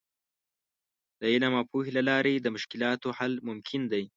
[1.19, 4.03] د علم او پوهې له لارې د مشکلاتو حل ممکن دی.